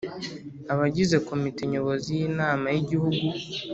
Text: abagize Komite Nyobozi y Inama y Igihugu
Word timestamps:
abagize 0.73 1.15
Komite 1.27 1.61
Nyobozi 1.71 2.09
y 2.19 2.23
Inama 2.29 2.67
y 2.73 2.77
Igihugu 2.83 3.23